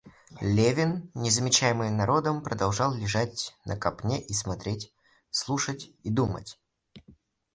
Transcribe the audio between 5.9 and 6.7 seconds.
и думать.